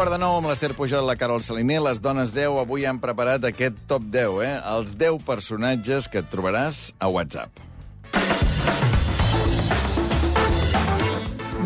quart 0.00 0.14
de 0.14 0.16
nou 0.22 0.38
amb 0.38 0.48
l'Ester 0.48 0.70
Pujol, 0.72 1.04
la 1.04 1.12
Carol 1.20 1.42
Saliner, 1.44 1.76
les 1.84 1.98
dones 2.00 2.30
10. 2.32 2.54
Avui 2.62 2.86
han 2.88 2.96
preparat 3.02 3.42
aquest 3.44 3.82
top 3.90 4.06
10, 4.08 4.38
eh? 4.46 4.52
Els 4.70 4.94
10 4.96 5.18
personatges 5.26 6.06
que 6.08 6.22
et 6.22 6.30
trobaràs 6.32 6.78
a 6.96 7.10
WhatsApp. 7.12 7.60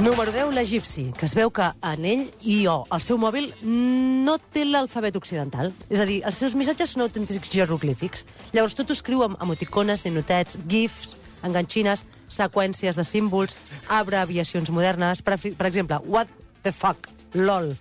Número 0.00 0.34
10, 0.34 0.50
l'egipci, 0.56 1.04
que 1.14 1.28
es 1.28 1.36
veu 1.38 1.52
que 1.54 1.68
en 1.92 2.08
ell 2.10 2.26
i 2.42 2.58
jo, 2.64 2.80
el 2.90 3.06
seu 3.06 3.22
mòbil, 3.22 3.52
no 3.62 4.34
té 4.50 4.66
l'alfabet 4.66 5.14
occidental. 5.22 5.70
És 5.86 6.02
a 6.02 6.08
dir, 6.10 6.18
els 6.26 6.42
seus 6.42 6.58
missatges 6.58 6.96
són 6.96 7.06
autèntics 7.06 7.54
jeroglífics. 7.54 8.26
Llavors 8.50 8.74
tot 8.74 8.90
ho 8.90 8.98
escriu 8.98 9.22
amb 9.22 9.38
emoticones, 9.46 10.02
ninotets, 10.08 10.58
gifs, 10.66 11.14
enganxines, 11.46 12.02
seqüències 12.34 12.98
de 12.98 13.06
símbols, 13.06 13.54
abreviacions 13.86 14.74
modernes. 14.74 15.22
Per, 15.22 15.38
per 15.38 15.70
exemple, 15.70 16.02
what 16.02 16.26
the 16.66 16.74
fuck, 16.74 17.12
lol. 17.38 17.76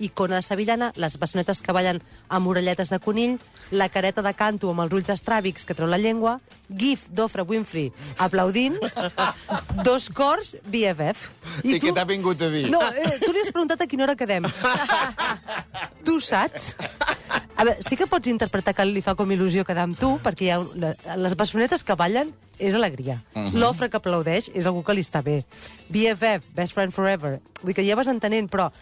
Icona 0.00 0.40
de 0.40 0.42
sevillana, 0.42 0.90
les 0.96 1.18
bessonetes 1.20 1.60
que 1.60 1.74
ballen 1.76 2.00
amb 2.28 2.48
orelletes 2.48 2.90
de 2.90 2.98
conill, 3.04 3.36
la 3.70 3.90
careta 3.92 4.24
de 4.24 4.32
canto 4.34 4.70
amb 4.72 4.84
els 4.86 4.96
ulls 4.96 5.12
estràbics 5.12 5.66
que 5.68 5.76
treu 5.76 5.90
la 5.90 6.00
llengua, 6.00 6.38
gif 6.68 7.06
d'Ofra 7.12 7.44
Winfrey 7.44 7.90
aplaudint, 8.18 8.78
dos 9.86 10.08
cors 10.08 10.56
BFF. 10.66 11.28
I, 11.64 11.76
I 11.76 11.80
què 11.82 11.94
t'ha 11.94 12.06
vingut 12.08 12.42
a 12.42 12.50
dir? 12.52 12.66
No, 12.72 12.80
eh, 12.90 13.18
tu 13.22 13.32
li 13.34 13.44
has 13.44 13.52
preguntat 13.52 13.84
a 13.84 13.88
quina 13.90 14.08
hora 14.08 14.16
quedem. 14.18 14.48
tu 16.06 16.18
saps? 16.24 16.72
A 17.60 17.64
veure, 17.66 17.76
sí 17.84 17.98
que 18.00 18.08
pots 18.08 18.30
interpretar 18.32 18.72
que 18.72 18.86
li 18.88 19.02
fa 19.04 19.12
com 19.18 19.28
il·lusió 19.30 19.66
quedar 19.68 19.84
amb 19.84 19.98
tu, 20.00 20.14
perquè 20.24 20.46
hi 20.46 20.54
ha 20.54 21.16
les 21.20 21.36
bessonetes 21.36 21.84
que 21.84 21.96
ballen 21.98 22.32
és 22.56 22.74
alegria. 22.74 23.20
Uh 23.34 23.42
-huh. 23.42 23.52
L'ofre 23.60 23.90
que 23.90 23.96
aplaudeix 23.96 24.50
és 24.54 24.66
algú 24.66 24.82
que 24.82 24.94
li 24.94 25.02
està 25.02 25.22
bé. 25.22 25.44
BFF, 25.88 26.44
Best 26.54 26.72
Friend 26.72 26.92
Forever. 26.92 27.40
Vull 27.62 27.74
que 27.74 27.86
ja 27.86 27.96
vas 27.96 28.08
entenent, 28.08 28.48
però... 28.50 28.72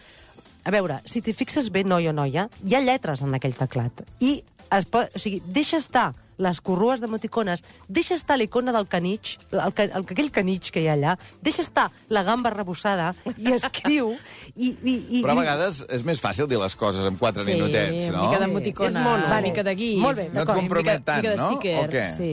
A 0.65 0.71
veure, 0.71 0.99
si 1.05 1.21
t'hi 1.21 1.33
fixes 1.33 1.69
bé, 1.71 1.83
noi 1.87 2.07
o 2.09 2.13
noia, 2.13 2.49
hi 2.65 2.75
ha 2.75 2.81
lletres 2.83 3.21
en 3.25 3.33
aquell 3.37 3.55
teclat. 3.57 4.03
I, 4.19 4.41
es 4.75 4.85
pot, 4.91 5.07
o 5.15 5.19
sigui, 5.21 5.39
deixa 5.45 5.77
estar 5.81 6.11
les 6.39 6.61
corrues 6.63 7.01
d'emoticones, 7.01 7.63
deixa 7.91 8.13
estar 8.15 8.37
l'icona 8.39 8.71
del 8.71 8.85
canitx, 8.87 9.33
el, 9.51 9.59
el, 9.75 10.05
aquell 10.05 10.29
canitx 10.31 10.71
que 10.71 10.79
hi 10.83 10.87
ha 10.87 10.93
allà, 10.95 11.15
deixa 11.43 11.63
estar 11.65 11.89
la 12.07 12.21
gamba 12.23 12.51
rebossada 12.53 13.09
i 13.35 13.51
escriu 13.57 14.13
i... 14.55 14.69
i, 14.83 14.93
i 15.19 15.23
Però 15.25 15.33
a 15.33 15.35
i- 15.35 15.41
vegades 15.41 15.81
és 15.89 16.05
més 16.07 16.21
fàcil 16.23 16.47
dir 16.47 16.59
les 16.61 16.75
coses 16.79 17.03
en 17.09 17.17
quatre 17.19 17.43
Sí, 17.43 17.57
minutets, 17.57 18.07
no? 18.15 18.23
mica 18.27 18.39
d'emoticona, 18.39 19.03
mono. 19.03 19.27
vale. 19.27 19.49
mica 19.49 19.65
de 19.67 19.75
gif. 19.81 19.99
Molt 20.03 20.21
bé, 20.21 20.29
No 20.31 20.45
et 20.45 20.53
compromet 20.53 20.93
mica, 21.01 21.03
tant, 21.11 21.23
mica 21.25 21.35
de 21.35 21.41
no? 21.41 21.49
sticker, 21.51 21.75
O 21.83 21.91
què? 21.91 22.05
Sí. 22.15 22.31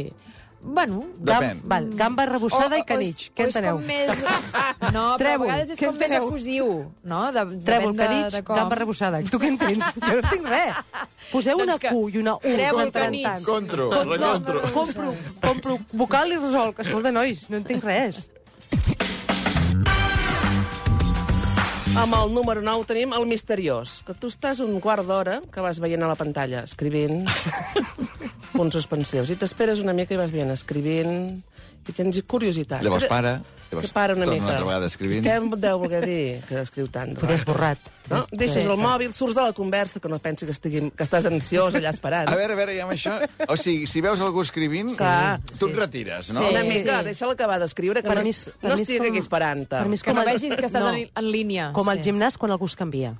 Bueno, 0.67 1.05
Depèn. 1.17 1.61
Gam, 1.63 1.69
val, 1.71 1.85
gamba 1.95 2.25
rebossada 2.27 2.77
i 2.81 2.83
canitx. 2.89 3.29
Què 3.37 3.45
o 3.45 3.49
és 3.49 3.55
enteneu? 3.57 3.79
més... 3.87 4.11
No, 4.97 5.03
però 5.15 5.15
a 5.15 5.19
Trèvol, 5.21 5.47
vegades 5.47 5.71
és 5.75 5.79
què 5.81 5.89
com 5.89 5.99
més 6.01 6.13
efusiu, 6.19 6.67
no? 7.07 7.21
De, 7.35 7.43
Trèvol, 7.67 7.95
depèn 7.95 7.97
de, 7.97 8.03
canitx, 8.03 8.35
de 8.37 8.43
com. 8.49 8.59
gamba 8.61 8.79
rebossada. 8.81 9.21
Tu 9.31 9.41
què 9.43 9.51
entens? 9.55 9.85
Jo 10.07 10.13
no 10.13 10.23
entenc 10.25 10.49
res. 10.51 10.81
Poseu 11.31 11.61
Doncs 11.63 11.69
una 11.69 11.79
Q 11.87 12.05
i 12.11 12.21
una 12.23 12.35
U. 12.37 12.41
Trèvol, 12.47 12.85
de 12.91 12.95
canitx. 12.99 13.29
tant. 13.31 13.45
Contro, 13.47 13.91
recontro. 13.91 14.63
No, 14.63 14.73
compro, 14.75 15.13
compro 15.43 15.79
vocal 15.93 16.35
i 16.35 16.41
resolc. 16.41 16.83
Escolta, 16.87 17.13
nois, 17.15 17.47
no 17.53 17.63
entenc 17.63 17.87
res. 17.87 18.27
Amb 21.97 22.13
el 22.13 22.35
número 22.37 22.61
9 22.61 22.85
tenim 22.85 23.15
el 23.17 23.25
misteriós, 23.25 24.03
que 24.05 24.13
tu 24.21 24.29
estàs 24.29 24.59
un 24.61 24.75
quart 24.85 25.07
d'hora 25.09 25.39
que 25.53 25.63
vas 25.65 25.79
veient 25.81 26.03
a 26.05 26.11
la 26.11 26.17
pantalla, 26.19 26.61
escrivint, 26.69 27.23
punts 28.57 28.75
suspensius, 28.79 29.31
i 29.31 29.37
t'esperes 29.37 29.79
una 29.85 29.93
mica 29.97 30.15
i 30.15 30.19
vas 30.21 30.33
veient, 30.33 30.51
escrivint, 30.55 31.43
i 31.87 31.93
tens 31.95 32.19
curiositat. 32.27 32.83
Llavors 32.83 33.05
para, 33.07 33.37
llavors 33.71 33.87
que 33.87 33.95
para 33.95 34.15
una 34.17 34.25
torna 34.25 34.35
mica. 34.41 34.45
una 34.47 34.55
altra 34.57 34.67
vegada 34.67 34.87
escrivint. 34.91 35.23
Què 35.25 35.37
em 35.39 35.51
deu 35.63 35.79
voler 35.79 36.01
dir 36.05 36.41
que 36.49 36.59
escriu 36.61 36.89
tant? 36.91 37.13
Poder 37.21 37.37
esborrat. 37.39 37.79
No? 38.11 38.25
Deixes 38.33 38.67
el 38.67 38.77
mòbil, 38.79 39.13
surts 39.15 39.35
de 39.39 39.43
la 39.43 39.53
conversa, 39.55 40.01
que 40.03 40.09
no 40.11 40.19
pensi 40.23 40.47
que, 40.47 40.55
estigui, 40.55 40.91
que 40.91 41.05
estàs 41.07 41.27
ansiós 41.31 41.75
allà 41.79 41.91
esperant. 41.95 42.27
A 42.31 42.35
veure, 42.39 42.55
a 42.55 42.59
veure, 42.59 42.75
ja 42.75 42.85
amb 42.87 42.95
això... 42.95 43.15
O 43.49 43.57
sigui, 43.59 43.87
si 43.91 44.03
veus 44.03 44.21
algú 44.23 44.43
escrivint, 44.43 44.97
Clar, 44.99 45.41
tu 45.59 45.69
et 45.71 45.77
retires, 45.79 46.31
no? 46.35 46.43
Sí, 46.43 46.51
una 46.55 46.63
sí, 46.67 46.69
mica, 46.75 46.99
sí. 47.01 47.05
deixa-la 47.13 47.35
acabar 47.39 47.61
d'escriure, 47.63 48.03
que 48.03 48.09
Per 48.11 48.19
no, 48.19 48.23
mi 48.27 48.35
és- 48.35 48.45
no 48.63 48.69
mi 48.71 48.75
és 48.75 48.81
estigui 48.83 48.99
com- 49.05 49.09
aquí 49.15 49.19
esperant-te. 49.23 49.85
és 49.95 50.03
Que 50.03 50.15
no 50.15 50.25
vegis 50.27 50.57
que 50.57 50.67
estàs 50.67 50.83
no. 50.87 50.93
en, 50.95 51.09
en 51.15 51.31
línia. 51.31 51.71
Com 51.73 51.89
al 51.89 52.03
Sí. 52.03 52.11
gimnàs 52.11 52.39
quan 52.39 52.51
algú 52.55 52.67
es 52.67 52.75
canvia. 52.79 53.15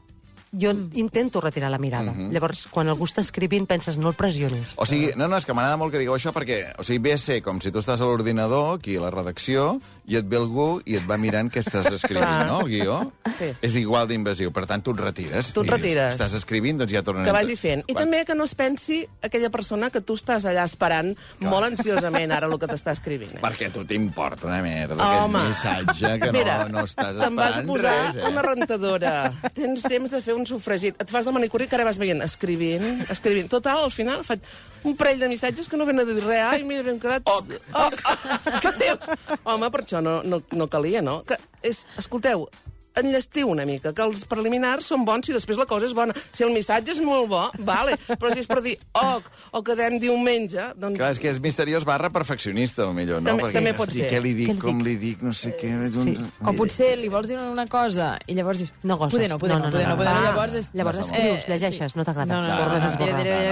Jo 0.57 0.73
intento 0.97 1.41
retirar 1.45 1.71
la 1.71 1.81
mirada. 1.83 2.15
Llavors, 2.33 2.67
quan 2.73 2.89
algú 2.89 3.09
està 3.09 3.21
escrivint, 3.25 3.67
penses, 3.69 3.99
no 4.01 4.09
el 4.13 4.17
pressionis. 4.19 4.75
O 4.81 4.87
sigui, 4.89 5.11
no, 5.19 5.29
no, 5.29 5.37
és 5.37 5.47
que 5.47 5.57
m'agrada 5.57 5.79
molt 5.81 5.93
que 5.93 6.01
digueu 6.01 6.17
això 6.17 6.33
perquè, 6.37 6.63
o 6.81 6.87
sigui, 6.87 7.03
ve 7.09 7.17
a 7.17 7.21
ser 7.21 7.43
com 7.45 7.61
si 7.61 7.73
tu 7.75 7.83
estàs 7.83 8.01
a 8.01 8.09
l'ordinador, 8.09 8.77
aquí 8.79 8.97
a 8.97 9.05
la 9.05 9.13
redacció, 9.13 9.77
i 10.07 10.17
et 10.21 10.27
ve 10.31 10.39
algú 10.39 10.81
i 10.87 10.97
et 11.01 11.07
va 11.09 11.17
mirant 11.19 11.49
què 11.51 11.61
estàs 11.65 11.89
escrivint, 11.93 12.47
no, 12.47 12.61
el 12.63 12.69
guió? 12.71 12.99
Sí. 13.39 13.49
És 13.67 13.75
igual 13.81 14.07
d'invasiu, 14.11 14.53
per 14.55 14.65
tant, 14.71 14.83
tu 14.87 14.93
et 14.95 15.01
retires. 15.03 15.53
Tu 15.55 15.65
et 15.65 15.71
retires. 15.73 16.13
Estàs 16.15 16.35
escrivint, 16.39 16.79
doncs 16.79 16.93
ja 16.95 17.03
tornen... 17.07 17.25
que 17.27 17.35
vagi 17.35 17.57
fent. 17.59 17.83
I 17.87 17.93
Quan- 17.95 18.05
també 18.07 18.23
que 18.29 18.37
no 18.39 18.45
es 18.47 18.55
pensi 18.55 19.01
aquella 19.27 19.51
persona 19.51 19.91
que 19.91 20.01
tu 20.01 20.15
estàs 20.19 20.47
allà 20.47 20.65
esperant 20.69 21.13
molt 21.43 21.67
ansiosament 21.73 22.33
ara 22.37 22.47
el 22.47 22.55
que 22.63 22.69
t'està 22.71 22.95
escrivint. 22.95 23.35
Eh? 23.39 23.43
Perquè 23.43 23.69
a 23.71 23.75
tu 23.75 23.83
t'importa 23.89 24.47
una 24.47 24.61
merda, 24.63 24.95
Home. 25.25 25.41
aquest 25.43 25.51
missatge 25.51 26.13
que 26.23 26.31
Mira, 26.37 26.59
no, 26.71 26.79
no 26.81 26.87
estàs 26.87 27.19
te'n 27.19 27.37
vas 27.37 27.57
esperant 27.59 27.73
posar 27.73 27.97
res, 28.07 28.17
eh? 28.21 28.31
una 28.31 28.45
rentadora, 28.47 29.15
tens 29.59 29.83
temps 29.91 30.11
de 30.15 30.23
fer 30.23 30.37
un 30.39 30.47
sofregit, 30.47 30.97
et 31.03 31.11
fas 31.11 31.27
la 31.27 31.35
manicuri 31.35 31.67
que 31.67 31.77
ara 31.79 31.85
vas 31.89 31.99
veient, 31.99 32.23
escrivint, 32.23 32.87
escrivint. 33.11 33.51
Total, 33.51 33.83
al 33.83 33.91
final 33.95 34.23
faig 34.27 34.45
un 34.87 34.95
parell 34.95 35.19
de 35.19 35.29
missatges 35.33 35.67
que 35.69 35.77
no 35.81 35.87
venen 35.89 36.07
a 36.07 36.09
dir 36.15 36.23
res. 36.23 36.45
Ai, 36.47 36.63
mira, 36.63 36.87
hem 36.87 37.01
quedat... 37.03 37.27
Oc. 37.27 37.51
Oc. 37.75 37.99
Que 38.63 38.71
dius? 38.79 39.11
Home, 39.45 39.69
per 39.75 39.83
això 39.83 39.96
no, 40.01 40.23
no, 40.25 40.43
no 40.53 40.69
calia, 40.69 41.03
no? 41.03 41.23
Que 41.27 41.37
és, 41.63 41.87
escolteu, 41.99 42.49
enllestiu 42.97 43.51
una 43.53 43.67
mica, 43.69 43.91
que 43.93 44.01
els 44.01 44.23
preliminars 44.25 44.87
són 44.89 45.03
bons 45.05 45.27
si 45.29 45.33
després 45.35 45.59
la 45.61 45.67
cosa 45.69 45.85
és 45.85 45.93
bona. 45.93 46.15
Si 46.33 46.47
el 46.47 46.53
missatge 46.55 46.95
és 46.95 47.01
molt 47.05 47.27
bo, 47.29 47.43
vale, 47.69 47.93
però 48.09 48.31
si 48.33 48.41
és 48.41 48.47
per 48.49 48.63
dir 48.65 48.73
oc, 48.97 49.27
o 49.53 49.61
quedem 49.67 49.99
diumenge, 50.01 50.71
doncs... 50.81 50.97
Clar, 50.97 51.11
és 51.13 51.21
que 51.21 51.29
és 51.29 51.41
misteriós 51.45 51.85
barra 51.85 52.09
perfeccionista, 52.09 52.87
millor, 52.97 53.21
no? 53.21 53.29
També- 53.35 53.45
Perquè, 53.45 53.59
també 53.59 53.75
pot 53.77 53.91
hosti, 53.93 54.01
ser. 54.01 54.15
Què 54.15 54.23
li 54.25 54.33
dic, 54.39 54.49
Què 54.49 54.55
li 54.57 54.63
com 54.65 54.79
dic? 54.81 54.87
li 54.89 54.95
dic, 55.03 55.21
no 55.29 55.35
sé 55.37 55.53
què... 55.61 55.75
És 55.91 55.99
un... 56.01 56.09
Sí. 56.15 56.25
O 56.41 56.55
potser 56.57 56.89
li 56.97 57.11
vols 57.13 57.29
dir 57.29 57.37
una 57.37 57.67
cosa 57.69 58.15
i 58.25 58.39
llavors 58.39 58.63
dius... 58.65 58.73
No 58.89 58.97
gosses. 58.97 59.19
Poder 59.19 59.29
no, 59.29 59.37
poder 59.45 59.59
no, 59.61 59.69
poder 59.69 59.91
no, 59.93 59.99
poder 60.01 60.15
no. 60.15 60.17
Ah, 60.17 60.25
Llavors, 60.31 60.57
és... 60.63 60.71
llavors 60.73 61.03
No, 61.03 61.05
escrius, 61.11 61.45
Eh, 61.45 61.53
llegeixes, 61.53 61.93
sí. 61.93 61.99
no 62.01 62.05
t'agrada. 62.09 62.33
No, 62.33 62.41
no, 62.41 62.49
no, 62.49 62.81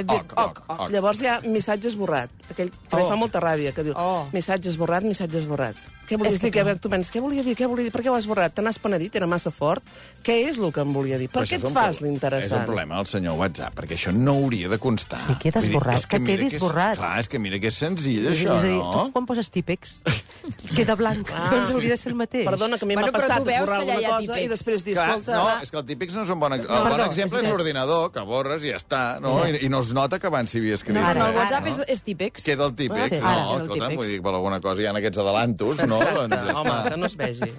no, 0.08 0.16
oc, 0.40 0.62
oc. 0.72 0.88
Llavors 0.94 1.20
hi 1.20 1.28
ha 1.28 1.36
missatge 1.44 1.92
esborrat, 1.92 2.32
aquell 2.48 2.72
que. 2.72 2.96
Oh. 2.96 3.04
fa 3.12 3.20
molta 3.20 3.44
ràbia, 3.44 3.76
que 3.76 3.84
diu 3.84 3.92
Oh. 4.00 4.24
missatge 4.32 4.72
esborrat, 4.72 5.04
missatge 5.04 5.36
esborrat. 5.44 5.76
Què 6.08 6.18
volies 6.20 6.34
És 6.34 6.40
que 6.40 6.50
dir? 6.50 6.52
Què, 6.58 6.62
clar. 6.66 6.76
tu 6.78 6.90
penses, 6.92 7.10
què 7.14 7.20
volia 7.24 7.42
dir? 7.42 7.54
Què 7.56 7.66
volia 7.66 7.84
dir? 7.86 7.92
Per 7.94 8.02
què 8.04 8.10
ho 8.10 8.14
has 8.14 8.24
esborrat? 8.24 8.52
Te 8.54 8.62
n'has 8.62 8.78
penedit? 8.78 9.14
Era 9.16 9.26
massa 9.26 9.50
fort? 9.50 9.82
Què 10.24 10.34
és 10.50 10.58
el 10.58 10.72
que 10.72 10.80
em 10.84 10.92
volia 10.92 11.16
dir? 11.18 11.28
Per 11.32 11.42
Però 11.42 11.48
què 11.48 11.56
et 11.56 11.64
és 11.64 11.72
fas 11.72 11.72
pro- 11.72 11.90
És 11.94 12.00
un 12.02 12.08
l'interessant? 12.08 12.64
problema 12.66 12.96
del 12.96 13.06
senyor 13.06 13.38
WhatsApp, 13.38 13.74
perquè 13.74 13.96
això 13.96 14.12
no 14.12 14.32
hauria 14.32 14.68
de 14.68 14.78
constar. 14.78 15.18
Queda 15.40 15.60
Vull 15.60 15.68
dir, 15.68 15.76
esborrat, 15.76 15.98
és 15.98 16.06
que 16.06 16.18
mira 16.20 16.32
quedi 16.36 16.46
és- 16.46 16.54
esborrat. 16.54 16.96
Clar, 16.98 17.18
és 17.20 17.28
que 17.28 17.38
mira 17.38 17.58
que 17.58 17.68
és 17.68 17.74
senzill, 17.74 18.26
És 18.26 18.38
això, 18.40 18.58
a 18.58 18.62
dir, 18.62 18.76
no? 18.76 18.92
tu 19.06 19.12
quan 19.12 19.26
poses 19.26 19.50
típex, 19.50 20.02
queda 20.76 20.94
blanc. 20.94 21.28
Ah. 21.34 21.48
doncs 21.50 21.70
hauria 21.70 21.90
de 21.90 21.96
ser 21.96 22.12
el 22.12 22.16
mateix. 22.18 22.44
Perdona, 22.48 22.78
que 22.78 22.84
a 22.84 22.88
mi 22.88 22.94
Bueno, 22.94 23.08
m'ha 23.08 23.18
passat 23.18 23.38
esborrar 23.48 23.84
que 23.84 23.92
alguna 23.92 24.08
cosa 24.18 24.22
i 24.22 24.42
típex. 24.44 24.50
després 24.50 24.84
dir, 24.84 24.94
Clar, 24.94 25.08
escolta... 25.08 25.34
no, 25.38 25.62
és 25.62 25.70
que 25.70 25.76
el 25.78 25.84
típics 25.86 26.14
no 26.14 26.22
és 26.22 26.30
un 26.30 26.38
bon... 26.40 26.50
No, 26.50 26.56
el 26.56 26.66
bon 26.68 26.82
perdó, 26.90 27.04
exemple 27.06 27.38
és 27.38 27.44
és- 27.44 27.50
l'ordinador, 27.50 28.12
que 28.12 28.20
borres 28.20 28.62
i 28.64 28.68
ja 28.70 28.76
està, 28.76 29.02
no? 29.20 29.34
I, 29.48 29.64
I 29.64 29.68
no 29.68 29.80
es 29.80 29.92
nota 29.92 30.18
que 30.18 30.26
abans 30.28 30.50
s'hi 30.50 30.58
havia 30.60 30.74
escrit. 30.74 30.96
No, 30.96 31.06
Ara, 31.06 31.28
el 31.30 31.36
WhatsApp 31.36 31.66
és, 31.66 31.80
és 31.88 32.02
típex. 32.02 32.44
Queda 32.44 32.66
el 32.66 32.74
típex, 32.74 33.20
no? 33.20 33.28
ara 33.28 33.44
queda 33.44 33.54
el 33.56 33.62
Escolta, 33.64 33.74
típex. 33.88 33.96
vull 33.96 34.06
dir, 34.12 34.22
per 34.22 34.34
alguna 34.34 34.60
cosa 34.60 34.82
hi 34.82 34.86
ha 34.86 34.92
aquests 34.94 35.18
adelantos, 35.18 35.86
no? 35.86 35.93
Doncs 35.98 36.34
ja 36.34 36.56
Home, 36.58 36.70
està. 36.70 36.90
que 36.90 36.96
no 36.96 37.06
es 37.06 37.16
vegi. 37.20 37.50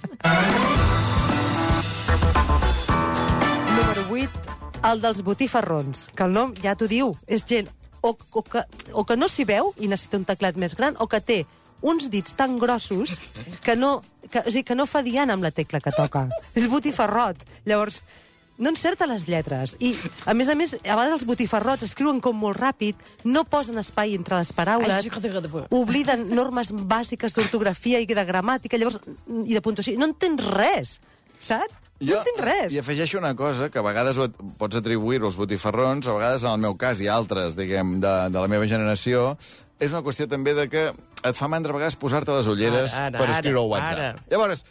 Número 3.76 4.06
8, 4.10 4.44
el 4.90 5.02
dels 5.02 5.22
botifarrons, 5.26 6.08
que 6.16 6.24
el 6.26 6.32
nom 6.36 6.54
ja 6.62 6.76
t'ho 6.78 6.88
diu, 6.90 7.14
és 7.26 7.44
gent 7.48 7.68
o, 8.02 8.14
o, 8.14 8.42
que, 8.42 8.62
o 8.92 9.04
que 9.04 9.16
no 9.18 9.28
s'hi 9.28 9.46
veu 9.48 9.72
i 9.80 9.88
necessita 9.90 10.20
un 10.20 10.26
teclat 10.28 10.58
més 10.60 10.76
gran, 10.78 10.96
o 11.02 11.08
que 11.10 11.20
té 11.20 11.40
uns 11.86 12.08
dits 12.10 12.36
tan 12.36 12.56
grossos 12.58 13.16
que 13.64 13.76
no, 13.76 14.00
que, 14.30 14.40
o 14.40 14.50
sigui, 14.50 14.64
que 14.70 14.76
no 14.78 14.86
fa 14.88 15.02
diana 15.06 15.36
amb 15.36 15.44
la 15.44 15.52
tecla 15.54 15.80
que 15.84 15.92
toca. 15.94 16.26
És 16.56 16.68
botifarrot. 16.70 17.44
Llavors, 17.68 18.00
no 18.58 18.70
encerta 18.70 19.06
les 19.06 19.26
lletres. 19.28 19.76
I, 19.80 19.94
a 20.26 20.34
més 20.34 20.48
a 20.48 20.54
més, 20.56 20.74
a 20.74 20.94
vegades 20.96 21.12
els 21.20 21.26
botifarrots 21.28 21.82
escriuen 21.84 22.20
com 22.24 22.36
molt 22.40 22.56
ràpid, 22.60 22.96
no 23.24 23.44
posen 23.44 23.78
espai 23.78 24.14
entre 24.16 24.38
les 24.40 24.52
paraules, 24.56 25.08
obliden 25.70 26.28
normes 26.34 26.72
bàsiques 26.72 27.34
d'ortografia 27.36 28.00
i 28.00 28.06
de 28.06 28.24
gramàtica, 28.24 28.78
llavors, 28.78 29.00
i 29.44 29.54
de 29.54 29.60
puntuació. 29.64 29.96
No 29.98 30.06
entens 30.12 30.44
res, 30.54 31.00
saps? 31.38 31.82
No 31.98 32.18
entenc 32.18 32.40
res. 32.44 32.72
I 32.74 32.78
afegeixo 32.82 33.16
una 33.16 33.34
cosa, 33.34 33.70
que 33.72 33.78
a 33.80 33.82
vegades 33.82 34.18
ho 34.20 34.26
et- 34.28 34.34
pots 34.58 34.76
atribuir-ho 34.76 35.26
als 35.30 35.36
botifarrons, 35.40 36.06
a 36.06 36.12
vegades, 36.12 36.42
en 36.44 36.50
el 36.50 36.58
meu 36.60 36.74
cas, 36.76 37.00
i 37.00 37.08
altres, 37.08 37.56
diguem, 37.56 37.94
de, 38.02 38.10
de 38.28 38.38
la 38.42 38.48
meva 38.52 38.66
generació, 38.68 39.38
és 39.80 39.92
una 39.92 40.02
qüestió 40.04 40.26
també 40.28 40.52
de 40.52 40.68
que 40.68 40.82
et 40.92 41.36
fa 41.36 41.48
mandra 41.48 41.72
a 41.72 41.76
vegades 41.78 41.96
posar-te 41.96 42.32
les 42.36 42.46
ulleres 42.52 42.92
Ara, 42.92 43.06
ara, 43.06 43.18
per 43.18 43.30
escriure 43.38 43.60
al 43.62 43.70
WhatsApp. 43.72 43.98
ara. 43.98 44.24
Llavors, 44.30 44.64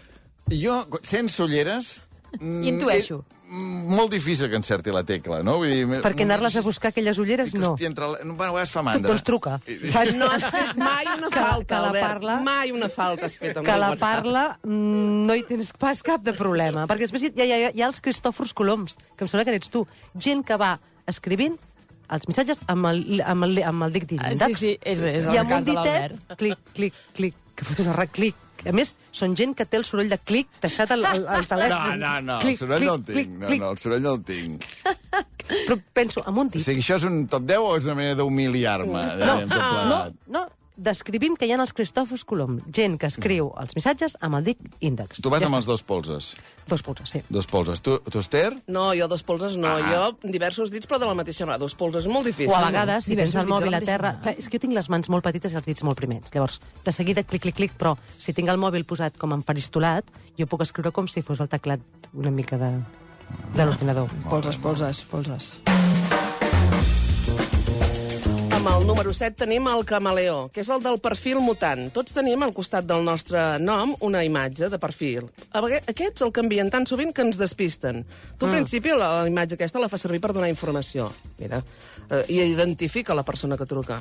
jo, 0.54 0.78
sense 1.02 1.42
ulleres... 1.42 1.96
Intueixo. 2.42 3.24
Molt 3.50 4.12
difícil 4.12 4.50
que 4.50 4.56
encerti 4.58 4.92
la 4.92 5.04
tecla, 5.04 5.42
no? 5.44 5.58
Vull 5.62 5.70
dir, 5.70 5.86
Perquè 6.04 6.24
anar-les 6.26 6.56
a 6.58 6.62
buscar 6.66 6.90
aquelles 6.90 7.18
ulleres, 7.22 7.54
no. 7.54 7.74
Hòstia, 7.76 7.88
entre 7.88 8.08
la... 8.12 8.18
Bueno, 8.24 8.50
a 8.50 8.56
vegades 8.56 8.72
fa 8.72 8.80
Tu, 8.82 8.86
mandra. 8.86 9.10
doncs 9.12 9.24
truca. 9.24 9.60
I- 9.68 9.78
Saps? 9.92 10.16
No 10.16 10.30
has 10.32 10.46
fet 10.50 10.74
mai 10.78 11.06
una 11.18 11.30
Que- 11.30 11.40
falta, 11.40 11.66
que 11.76 11.82
la 11.82 11.88
Albert. 11.90 12.08
parla- 12.08 12.40
Mai 12.42 12.72
una 12.72 12.90
falta 12.90 13.26
has 13.28 13.38
fet 13.38 13.58
amb 13.58 13.66
que 13.68 13.72
el 13.74 13.80
la 13.80 13.90
WhatsApp. 13.92 14.24
parla 14.24 14.60
mm, 14.64 15.26
no 15.28 15.36
hi 15.36 15.44
tens 15.44 15.72
pas 15.78 16.02
cap 16.04 16.22
de 16.26 16.34
problema. 16.34 16.88
Perquè 16.88 17.06
després 17.08 17.24
hi 17.24 17.32
ha, 17.42 17.46
hi 17.46 17.52
ha, 17.54 17.72
hi 17.72 17.82
ha 17.82 17.88
els 17.88 18.02
Cristòfors 18.02 18.54
Coloms, 18.54 18.96
que 19.16 19.24
em 19.26 19.28
sembla 19.30 19.46
que 19.46 19.52
n'ets 19.56 19.70
tu. 19.70 19.86
Gent 20.18 20.44
que 20.46 20.58
va 20.58 20.80
escrivint 21.06 21.58
els 22.10 22.28
missatges 22.28 22.60
amb 22.68 22.86
el, 22.86 23.22
amb 23.26 23.44
el, 23.48 23.62
amb 23.64 23.84
el 23.84 23.94
dic 23.94 24.04
Ah, 24.18 24.30
d'índex. 24.30 24.58
sí, 24.58 24.74
sí, 24.74 24.80
és- 24.84 25.04
és 25.04 25.26
el 25.28 25.36
I 25.36 25.38
amb 25.38 25.50
cas 25.50 25.66
de 25.66 25.74
l'Albert. 25.74 26.36
clic, 26.38 26.58
clic, 26.74 26.94
clic, 27.14 27.34
que 27.56 27.66
fot 27.66 27.80
una 27.80 27.94
re, 27.94 28.08
clic. 28.08 28.36
A 28.66 28.72
més, 28.74 28.96
són 29.12 29.36
gent 29.38 29.54
que 29.56 29.66
té 29.66 29.78
el 29.78 29.86
soroll 29.86 30.10
de 30.10 30.18
clic 30.18 30.48
deixat 30.62 30.92
al, 30.92 31.06
al, 31.06 31.28
al 31.28 31.44
No, 31.46 31.50
telèfon. 31.52 32.00
no, 32.02 32.14
no, 32.22 32.40
Clic, 32.42 32.56
el 32.56 32.58
soroll 32.58 32.80
clic, 32.80 32.88
no 32.90 32.96
el 32.96 33.04
tinc. 33.06 33.16
clic, 33.16 33.30
No, 33.40 33.48
clic. 33.48 33.62
no, 33.62 33.70
el 33.72 33.78
soroll 33.78 34.02
no 34.02 34.14
el 34.16 34.24
tinc. 34.24 34.66
Però 35.46 35.78
penso, 35.94 36.24
amb 36.26 36.40
un 36.42 36.48
O 36.48 36.50
dit. 36.50 36.64
sigui, 36.66 36.82
això 36.82 36.96
és 36.98 37.04
un 37.06 37.28
top 37.30 37.44
10 37.46 37.60
o 37.62 37.76
és 37.78 37.86
una 37.86 37.96
manera 37.96 38.16
d'humiliar-me? 38.18 39.04
No, 39.22 39.36
no, 39.46 40.00
no, 40.28 40.45
descrivim 40.78 41.36
que 41.40 41.48
hi 41.48 41.54
ha 41.54 41.60
els 41.62 41.74
Cristòfors 41.76 42.26
Colom, 42.28 42.58
gent 42.76 42.98
que 43.02 43.08
escriu 43.08 43.52
els 43.62 43.76
missatges 43.78 44.18
amb 44.26 44.40
el 44.40 44.48
dic 44.50 44.62
índex. 44.84 45.22
Tu 45.24 45.32
vas 45.32 45.44
Ja 45.44 45.50
amb 45.50 45.60
els 45.60 45.68
dos 45.70 45.84
polses. 45.84 46.34
Dos 46.68 46.82
polses, 46.84 47.10
sí. 47.10 47.22
Dos 47.30 47.48
polses. 47.48 47.82
Tu, 47.86 47.98
tu 48.12 48.20
Esther? 48.20 48.52
No, 48.68 48.88
jo 48.98 49.08
dos 49.08 49.24
polses 49.24 49.56
no. 49.58 49.70
Ah. 49.70 49.92
Jo 49.92 50.32
diversos 50.32 50.72
dits, 50.74 50.88
però 50.90 51.00
de 51.00 51.10
la 51.10 51.16
mateixa 51.18 51.48
mà. 51.48 51.60
Dos 51.62 51.76
polses 51.78 52.06
és 52.06 52.12
molt 52.12 52.26
difícil. 52.28 52.54
O 52.54 52.58
a 52.58 52.66
vegades, 52.68 53.06
si 53.06 53.18
tens 53.18 53.36
el 53.36 53.48
mòbil 53.52 53.78
a 53.78 53.82
terra... 53.86 54.16
Clar, 54.24 54.36
és 54.40 54.50
que 54.50 54.58
jo 54.58 54.66
tinc 54.66 54.76
les 54.78 54.90
mans 54.92 55.12
molt 55.14 55.26
petites 55.26 55.54
i 55.54 55.60
els 55.60 55.68
dits 55.68 55.86
molt 55.86 56.00
primers. 56.00 56.34
Llavors, 56.34 56.60
de 56.84 56.96
seguida, 56.96 57.24
clic, 57.24 57.46
clic, 57.46 57.60
clic, 57.62 57.78
però 57.80 57.96
si 58.18 58.34
tinc 58.34 58.52
el 58.52 58.62
mòbil 58.62 58.88
posat 58.90 59.20
com 59.22 59.36
en 59.36 59.46
faristolat, 59.46 60.10
jo 60.40 60.50
puc 60.50 60.66
escriure 60.66 60.94
com 60.96 61.08
si 61.12 61.24
fos 61.26 61.44
el 61.44 61.52
teclat 61.52 62.12
una 62.14 62.34
mica 62.34 62.60
de, 62.62 62.74
de 63.56 63.64
l'ordinador. 63.66 64.12
Polses, 64.32 64.58
polses, 64.62 65.06
polses. 65.12 65.56
Amb 68.66 68.82
el 68.82 68.88
número 68.90 69.12
7 69.14 69.38
tenim 69.38 69.68
el 69.70 69.84
camaleó, 69.86 70.48
que 70.50 70.64
és 70.64 70.70
el 70.74 70.80
del 70.82 70.96
perfil 70.98 71.38
mutant. 71.38 71.84
Tots 71.94 72.16
tenim 72.16 72.42
al 72.42 72.54
costat 72.56 72.88
del 72.90 73.04
nostre 73.06 73.44
nom 73.62 73.92
una 74.08 74.24
imatge 74.26 74.72
de 74.74 74.80
perfil. 74.82 75.28
Aquests 75.54 76.26
el 76.26 76.34
canvien 76.34 76.72
tan 76.74 76.90
sovint 76.90 77.14
que 77.14 77.22
ens 77.22 77.38
despisten. 77.38 78.02
Tu, 78.40 78.48
al 78.48 78.56
principi, 78.56 78.90
la, 78.98 79.12
la 79.20 79.30
imatge 79.30 79.54
aquesta 79.54 79.84
la 79.84 79.90
fa 79.92 80.00
servir 80.02 80.18
per 80.24 80.34
donar 80.34 80.50
informació. 80.50 81.12
Mira, 81.38 81.62
eh, 82.10 82.24
i 82.34 82.40
identifica 82.42 83.14
la 83.14 83.28
persona 83.28 83.54
que 83.54 83.70
truca. 83.70 84.00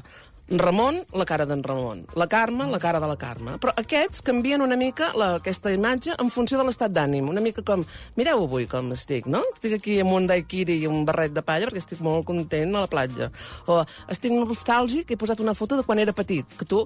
Ramon, 0.49 0.99
la 1.17 1.25
cara 1.25 1.47
d'en 1.49 1.63
Ramon. 1.65 2.03
La 2.21 2.27
Carme, 2.29 2.67
la 2.69 2.79
cara 2.79 3.01
de 3.01 3.09
la 3.09 3.17
Carme. 3.17 3.55
Però 3.61 3.73
aquests 3.81 4.21
canvien 4.25 4.61
una 4.61 4.77
mica 4.77 5.09
la, 5.17 5.31
aquesta 5.39 5.73
imatge 5.73 6.13
en 6.21 6.29
funció 6.29 6.59
de 6.61 6.67
l'estat 6.69 6.93
d'ànim. 6.93 7.31
Una 7.33 7.41
mica 7.41 7.65
com... 7.65 7.81
Mireu 8.17 8.45
avui 8.45 8.69
com 8.69 8.93
estic, 8.93 9.25
no? 9.25 9.41
Estic 9.55 9.79
aquí 9.79 9.97
amb 10.03 10.13
un 10.13 10.29
daiquiri 10.29 10.77
i 10.83 10.89
un 10.89 11.07
barret 11.09 11.33
de 11.33 11.41
palla 11.45 11.71
perquè 11.71 11.81
estic 11.81 12.03
molt 12.05 12.29
content 12.29 12.77
a 12.77 12.85
la 12.85 12.93
platja. 12.93 13.31
O 13.73 13.81
estic 14.13 14.37
nostàlgic, 14.55 15.11
he 15.11 15.19
posat 15.19 15.43
una 15.43 15.55
foto 15.55 15.77
de 15.77 15.85
quan 15.87 15.99
era 15.99 16.15
petit, 16.15 16.47
que 16.59 16.65
tu 16.65 16.85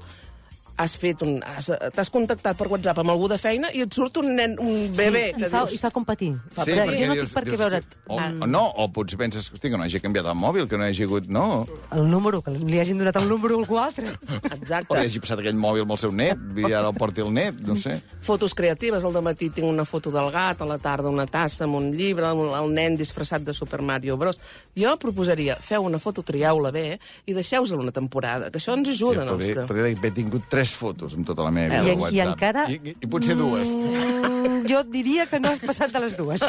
has 0.79 0.95
fet 0.97 1.23
un... 1.27 1.37
has- 1.43 1.71
T'has 1.95 2.11
contactat 2.15 2.57
per 2.59 2.69
WhatsApp 2.71 3.01
amb 3.03 3.11
algú 3.13 3.29
de 3.31 3.37
feina 3.41 3.71
i 3.75 3.83
et 3.85 3.95
surt 3.95 4.17
un 4.23 4.31
nen, 4.39 4.55
un 4.63 4.93
bebè, 4.97 5.25
I 5.33 5.37
que 5.41 5.49
fa, 5.51 5.65
dius... 5.67 5.75
I 5.75 5.81
fa 5.83 5.91
competir. 5.95 6.31
Sí, 6.55 6.71
Però 6.71 6.87
jo 6.87 7.09
no 7.11 7.17
dius- 7.19 7.29
tinc 7.29 7.35
per 7.35 7.45
què 7.45 7.53
dius, 7.53 7.61
veure't 7.65 7.97
O, 8.09 8.17
o 8.17 8.47
no, 8.49 8.63
o 8.81 8.87
potser 8.95 9.19
penses, 9.21 9.51
hosti, 9.53 9.69
que 9.69 9.77
no 9.77 9.85
hagi 9.85 10.01
canviat 10.01 10.29
el 10.31 10.37
mòbil, 10.39 10.69
que 10.71 10.79
no 10.81 10.87
hagi 10.87 11.05
hagut... 11.05 11.27
No, 11.29 11.67
el 11.93 12.07
número, 12.09 12.41
que 12.47 12.55
li 12.57 12.79
hagin 12.81 12.99
donat 13.03 13.19
el 13.21 13.29
número 13.29 13.59
a 13.59 13.61
algú 13.63 13.79
altre. 13.83 14.15
o 14.15 14.39
Exacte. 14.55 14.95
que 14.95 15.03
hagi 15.03 15.21
passat 15.21 15.43
aquell 15.43 15.59
mòbil 15.61 15.85
amb 15.85 15.93
el 15.97 16.01
seu 16.01 16.15
net, 16.15 16.41
i 16.57 16.65
ara 16.71 16.89
el 16.89 16.97
porti 16.97 17.21
el 17.27 17.33
net, 17.37 17.59
no 17.67 17.77
sé. 17.77 17.99
Fotos 18.25 18.55
creatives. 18.57 19.05
Al 19.05 19.19
matí 19.25 19.51
tinc 19.53 19.69
una 19.69 19.85
foto 19.85 20.13
del 20.15 20.31
gat, 20.33 20.63
a 20.63 20.69
la 20.69 20.79
tarda 20.81 21.11
una 21.13 21.27
tassa 21.29 21.67
amb 21.67 21.77
un 21.81 21.91
llibre, 21.93 22.31
el, 22.31 22.45
el 22.63 22.73
nen 22.73 22.97
disfressat 22.97 23.43
de 23.45 23.53
Super 23.57 23.83
Mario 23.83 24.17
Bros. 24.17 24.39
Jo 24.79 24.95
proposaria, 25.01 25.59
feu 25.61 25.85
una 25.85 25.99
foto, 26.01 26.23
trieu-la 26.25 26.71
bé 26.73 26.87
i 27.27 27.35
deixeu-la 27.37 27.77
una 27.83 27.93
temporada, 27.93 28.49
que 28.51 28.57
això 28.63 28.77
ens 28.79 28.89
ajuda. 28.95 29.25
sí, 29.25 29.29
no? 29.29 29.37
podria, 29.37 29.55
que... 29.61 29.67
podria 29.69 29.93
haver 29.99 30.13
tingut 30.17 30.49
tres 30.49 30.68
fotos 30.75 31.15
amb 31.15 31.26
tota 31.26 31.43
la 31.47 31.50
meva 31.50 31.81
vida 31.81 31.87
I, 31.87 31.91
al 31.91 31.99
I 31.99 32.00
WhatsApp. 32.03 32.32
encara... 32.35 32.65
I, 32.70 32.81
i, 32.82 32.97
i 33.05 33.06
potser 33.11 33.37
dues. 33.38 33.67
Mm, 33.69 34.62
jo 34.69 34.82
diria 34.85 35.26
que 35.26 35.41
no 35.41 35.49
has 35.53 35.61
passat 35.65 35.93
de 35.93 36.00
les 36.06 36.17
dues. 36.17 36.41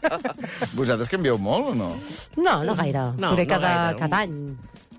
Vosaltres 0.78 1.08
canvieu 1.12 1.38
molt 1.38 1.72
o 1.72 1.74
no? 1.74 1.92
No, 2.36 2.60
no 2.64 2.74
gaire. 2.78 3.06
No, 3.18 3.30
Potser 3.32 3.46
no 3.46 3.54
cada, 3.54 3.72
gaire. 3.94 3.98
cada 4.04 4.20
any. 4.26 4.36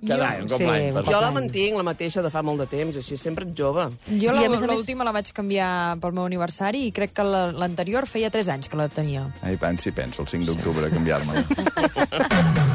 Cada 0.02 0.30
any, 0.32 0.40
un 0.42 0.48
cop 0.50 0.58
Sí, 0.58 0.66
l'any. 0.66 0.96
Jo 1.06 1.20
la 1.22 1.30
mantinc, 1.30 1.76
la 1.78 1.84
mateixa, 1.86 2.24
de 2.26 2.32
fa 2.34 2.42
molt 2.42 2.64
de 2.64 2.66
temps, 2.72 2.96
així 2.98 3.14
sempre 3.22 3.46
ets 3.46 3.54
jove. 3.54 3.84
Jo 4.10 4.32
I 4.32 4.34
la- 4.34 4.48
a 4.48 4.50
més 4.50 4.64
l'última 4.66 5.06
la 5.06 5.14
vaig 5.14 5.30
canviar 5.32 5.70
pel 6.02 6.16
meu 6.18 6.26
aniversari 6.26 6.88
i 6.88 6.92
crec 6.92 7.14
que 7.14 7.24
la- 7.28 7.52
l'anterior 7.54 8.08
feia 8.10 8.32
3 8.34 8.50
anys 8.50 8.68
que 8.68 8.78
la 8.82 8.90
tenia. 8.90 9.28
Ai, 9.44 9.58
pensi, 9.62 9.92
penso, 9.94 10.24
el 10.24 10.28
5 10.28 10.46
d'octubre, 10.56 10.88
a 10.88 10.90
canviar-me-la. 10.90 11.46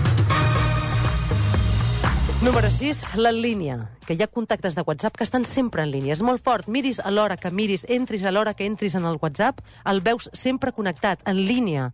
Número 2.46 2.70
6, 2.70 3.16
la 3.16 3.32
línia. 3.32 3.90
Que 4.06 4.14
hi 4.14 4.20
ha 4.22 4.28
contactes 4.30 4.76
de 4.76 4.82
WhatsApp 4.86 5.16
que 5.18 5.24
estan 5.26 5.44
sempre 5.44 5.82
en 5.82 5.90
línia. 5.90 6.12
És 6.14 6.20
molt 6.22 6.38
fort. 6.46 6.68
Miris 6.70 7.00
a 7.02 7.10
l'hora 7.10 7.34
que 7.36 7.50
miris, 7.50 7.82
entris 7.90 8.22
a 8.22 8.30
l'hora 8.30 8.52
que 8.54 8.68
entris 8.70 8.94
en 8.94 9.02
el 9.02 9.18
WhatsApp, 9.18 9.58
el 9.82 9.98
veus 10.06 10.28
sempre 10.30 10.70
connectat, 10.70 11.24
en 11.26 11.40
línia. 11.48 11.88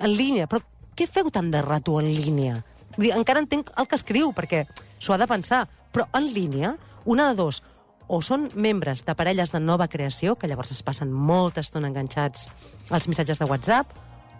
En 0.00 0.14
línia. 0.16 0.46
Però 0.48 0.62
què 0.96 1.04
feu 1.12 1.28
tant 1.28 1.50
de 1.52 1.60
rato 1.60 1.98
en 2.00 2.08
línia? 2.08 2.62
Vull 2.96 3.10
dir, 3.10 3.12
encara 3.18 3.44
entenc 3.44 3.68
el 3.76 3.90
que 3.90 4.00
escriu, 4.00 4.32
perquè 4.32 4.64
s'ho 4.96 5.12
ha 5.12 5.20
de 5.20 5.28
pensar. 5.28 5.66
Però 5.92 6.08
en 6.16 6.32
línia, 6.32 6.72
una 7.04 7.28
de 7.28 7.36
dos, 7.36 7.60
o 8.08 8.22
són 8.24 8.48
membres 8.56 9.04
de 9.04 9.12
parelles 9.12 9.52
de 9.52 9.60
nova 9.60 9.92
creació, 9.92 10.40
que 10.40 10.48
llavors 10.48 10.72
es 10.72 10.80
passen 10.80 11.12
molta 11.12 11.60
estona 11.60 11.92
enganxats 11.92 12.48
als 12.88 13.12
missatges 13.12 13.44
de 13.44 13.52
WhatsApp, 13.52 13.92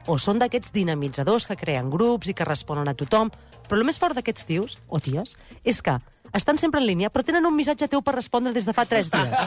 o 0.08 0.16
són 0.18 0.40
d'aquests 0.40 0.72
dinamitzadors 0.74 1.46
que 1.50 1.56
creen 1.60 1.90
grups 1.92 2.32
i 2.32 2.34
que 2.34 2.46
responen 2.48 2.88
a 2.88 2.96
tothom. 2.98 3.30
Però 3.68 3.76
el 3.76 3.84
més 3.84 3.98
fort 4.00 4.16
d'aquests 4.16 4.46
tios, 4.48 4.78
o 4.88 4.96
ties, 5.04 5.36
és 5.68 5.82
que 5.84 5.98
estan 6.36 6.56
sempre 6.60 6.80
en 6.80 6.86
línia, 6.88 7.08
però 7.12 7.24
tenen 7.24 7.44
un 7.48 7.54
missatge 7.56 7.86
teu 7.88 8.00
per 8.04 8.14
respondre 8.16 8.52
des 8.56 8.64
de 8.68 8.72
fa 8.76 8.84
tres 8.88 9.10
dies. 9.12 9.44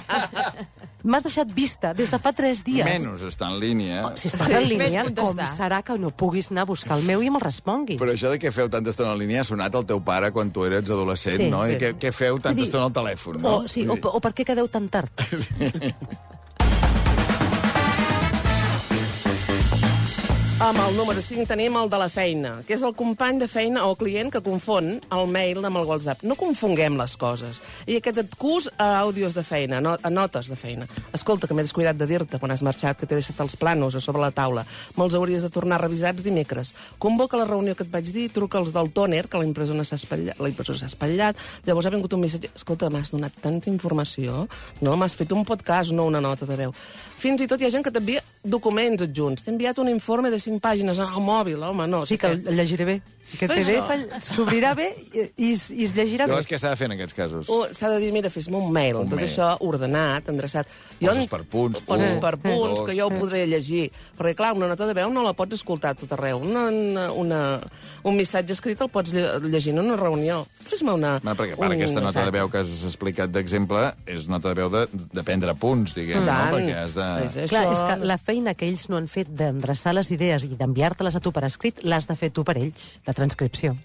M'has 1.04 1.24
deixat 1.25 1.50
vista 1.54 1.92
des 1.98 2.10
de 2.13 2.18
fa 2.22 2.30
tres 2.38 2.62
dies. 2.66 2.86
Menys 2.86 3.24
està 3.25 3.48
en 3.50 3.58
línia. 3.62 4.04
Si 4.18 4.30
estàs 4.30 4.50
Sí, 4.52 4.58
en 4.60 4.68
línia, 4.69 5.04
com 5.18 5.38
serà 5.50 5.81
que 5.86 5.98
no 5.98 6.12
puguis 6.13 6.52
anar 6.54 6.68
a 6.68 6.69
buscar 6.69 6.98
el 7.00 7.06
meu 7.10 7.24
i 7.25 7.30
me'l 7.34 7.42
responguis? 7.42 7.98
Però 8.02 8.13
això 8.13 8.30
de 8.30 8.38
què 8.42 8.52
feu 8.54 8.69
tanta 8.69 8.94
estona 8.94 9.13
en 9.16 9.22
línia 9.24 9.42
ha 9.42 9.48
sonat 9.50 9.74
al 9.78 9.86
teu 9.90 10.02
pare 10.06 10.30
quan 10.31 10.54
tu 10.54 10.66
eres 10.69 10.86
adolescent, 10.90 11.42
Sí. 11.42 11.50
no? 11.50 11.66
I 11.66 11.78
què, 11.81 11.96
què 11.98 12.13
feu 12.13 12.38
tanta 12.38 12.54
dir, 12.58 12.69
estona 12.69 12.86
al 12.90 12.94
telèfon, 12.94 13.42
no? 13.42 13.56
O, 13.63 13.68
sí, 13.68 13.88
o, 13.90 13.98
o 13.98 14.19
per 14.22 14.34
què 14.38 14.46
quedeu 14.46 14.68
tan 14.69 14.90
tard? 14.90 15.10
Amb 20.62 20.78
el 20.78 20.94
número 20.96 21.22
5 21.25 21.48
tenim 21.50 21.74
el 21.80 21.88
de 21.90 21.98
la 21.98 22.06
feina, 22.13 22.52
que 22.68 22.75
és 22.75 22.84
el 22.86 22.92
company 22.94 23.40
de 23.42 23.48
feina 23.50 23.81
o 23.90 23.96
client 23.98 24.28
que 24.30 24.44
confon 24.46 24.92
el 25.02 25.24
mail 25.34 25.63
amb 25.66 25.80
el 25.80 25.88
WhatsApp. 25.90 26.22
No 26.22 26.36
confonguem 26.38 27.00
les 27.00 27.16
coses. 27.18 27.58
I 27.90 27.96
aquest 27.98 28.19
et 28.22 28.36
cus 28.38 28.68
a 28.78 28.92
àudios 29.00 29.34
de 29.34 29.42
feina, 29.42 29.80
no- 29.81 29.96
a 29.98 30.10
notes 30.13 30.51
de 30.51 30.56
feina. 30.56 30.86
Escolta, 31.18 31.48
que 31.48 31.56
m'he 31.58 31.63
descuidat 31.65 31.98
de 31.98 32.06
dir-te 32.06 32.38
quan 32.38 32.51
has 32.53 32.62
marxat 32.62 32.96
que 33.00 33.08
t'he 33.08 33.18
deixat 33.18 33.39
els 33.41 33.56
planos 33.58 33.96
a 33.96 34.00
sobre 34.01 34.22
la 34.22 34.30
taula. 34.30 34.63
Me'ls 34.98 35.15
hauries 35.15 35.41
de 35.41 35.50
tornar 35.50 35.82
revisats 35.82 36.22
dimecres. 36.22 36.75
Convoca 37.00 37.38
la 37.38 37.46
reunió 37.50 37.74
que 37.75 37.82
et 37.82 37.89
vaig 37.89 38.13
dir, 38.13 38.30
truca 38.30 38.60
els 38.60 38.72
del 38.72 38.94
tòner, 38.94 39.27
que 39.30 39.39
la 39.39 39.46
impressora 39.50 39.84
s'ha 39.84 39.96
espatllat, 39.96 40.38
la 40.38 40.51
s'ha 40.51 40.86
espatllat, 40.86 41.38
llavors 41.65 41.88
ha 41.88 41.89
vingut 41.89 42.13
un 42.13 42.22
missatge. 42.22 42.51
Escolta, 42.56 42.91
m'has 42.91 43.10
donat 43.10 43.34
tanta 43.41 43.68
informació, 43.72 44.48
no? 44.82 44.96
M'has 44.96 45.15
fet 45.15 45.32
un 45.32 45.44
podcast, 45.44 45.91
no 45.91 46.06
una 46.06 46.22
nota 46.22 46.46
de 46.46 46.56
veu. 46.56 46.74
Fins 47.18 47.41
i 47.41 47.48
tot 47.48 47.60
hi 47.62 47.65
ha 47.65 47.70
gent 47.72 47.84
que 47.84 47.91
t'envia 47.91 48.22
documents 48.44 49.01
adjunts. 49.01 49.44
T'he 49.44 49.51
enviat 49.51 49.77
un 49.77 49.89
informe 49.89 50.30
de 50.32 50.39
5 50.39 50.50
pàgines 50.60 51.00
al 51.00 51.22
mòbil, 51.24 51.62
home, 51.63 51.88
no. 51.88 52.05
Sí, 52.05 52.17
que 52.17 52.34
el 52.36 52.55
llegiré 52.58 52.86
bé. 52.86 53.01
Aquest 53.31 53.51
Fer 53.53 53.63
PDF 53.63 54.23
s'obrirà 54.25 54.73
bé 54.75 54.89
i, 55.13 55.23
i, 55.38 55.51
es- 55.53 55.69
i 55.71 55.85
es 55.85 55.93
llegirà 55.95 56.25
bé. 56.27 56.33
Llavors, 56.33 56.47
què 56.50 56.57
s'ha 56.59 56.69
de 56.73 56.79
fer 56.79 56.89
en 56.89 56.95
aquests 56.97 57.15
casos? 57.15 57.50
O 57.50 57.61
S'ha 57.73 57.89
de 57.93 58.00
dir, 58.03 58.11
mira, 58.11 58.29
fes-me 58.29 58.57
un 58.59 58.71
mail, 58.75 58.97
Un 59.00 59.09
tot 59.09 59.17
mail. 59.19 59.27
això 59.29 59.53
ordenat, 59.63 60.27
endreçat. 60.29 60.67
Poses 61.00 61.27
per 61.31 61.43
punts, 61.45 61.81
Poses 61.88 62.15
un, 62.15 62.19
per 62.21 62.35
punts, 62.38 62.79
dos. 62.79 62.88
que 62.89 62.95
jo 62.97 63.07
ho 63.07 63.13
podré 63.13 63.45
llegir. 63.47 63.91
Perquè, 64.19 64.35
clar, 64.35 64.51
una 64.57 64.67
nota 64.67 64.85
de 64.85 64.93
veu 64.93 65.09
no 65.13 65.23
la 65.23 65.33
pots 65.33 65.55
escoltar 65.59 65.91
a 65.91 65.95
tot 65.95 66.11
arreu. 66.13 66.39
Una, 66.43 66.67
una, 66.69 67.05
una, 67.13 67.39
un 68.03 68.15
missatge 68.17 68.53
escrit 68.53 68.81
el 68.81 68.89
pots 68.89 69.13
lle- 69.15 69.39
llegir 69.47 69.71
en 69.73 69.79
una 69.85 69.95
reunió. 69.95 70.43
Fes-me 70.67 70.91
una... 70.93 71.15
Bueno, 71.23 71.35
perquè, 71.39 71.55
part, 71.57 71.71
un 71.71 71.77
aquesta 71.79 72.01
nota 72.01 72.19
de 72.19 72.25
missatge. 72.31 72.38
veu 72.38 72.50
que 72.51 72.57
has 72.65 72.83
explicat 72.91 73.31
d'exemple 73.31 73.85
és 74.05 74.27
nota 74.27 74.50
de 74.51 74.55
veu 74.61 74.69
de, 74.69 74.85
de 74.91 75.23
prendre 75.23 75.55
punts, 75.55 75.95
diguem, 75.95 76.23
Tant. 76.25 76.51
no? 76.51 76.57
Perquè 76.57 76.75
has 76.83 76.93
de... 77.00 77.07
És 77.25 77.38
això. 77.45 77.50
Clar, 77.55 77.63
és 77.71 77.81
que 77.88 77.97
la 78.11 78.17
feina 78.21 78.53
que 78.53 78.67
ells 78.67 78.88
no 78.91 79.00
han 79.00 79.07
fet 79.11 79.31
d'endreçar 79.31 79.95
les 79.95 80.11
idees 80.11 80.45
i 80.45 80.51
d'enviar-te-les 80.59 81.15
a 81.15 81.23
tu 81.23 81.31
per 81.31 81.45
escrit, 81.47 81.81
l'has 81.83 82.07
de 82.07 82.15
fer 82.19 82.29
tu 82.35 82.43
per 82.47 82.57
ells, 82.61 83.00
de 83.05 83.13
transcripció. 83.22 83.75